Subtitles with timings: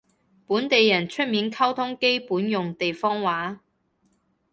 [0.47, 3.61] 本地人出面溝通基本用地方話